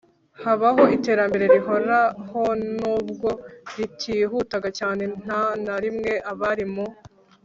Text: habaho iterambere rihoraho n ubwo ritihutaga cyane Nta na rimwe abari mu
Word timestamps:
habaho 0.43 0.83
iterambere 0.95 1.43
rihoraho 1.53 2.43
n 2.77 2.79
ubwo 2.95 3.29
ritihutaga 3.77 4.69
cyane 4.79 5.03
Nta 5.21 5.43
na 5.65 5.75
rimwe 5.83 6.13
abari 6.31 6.65
mu 6.73 6.85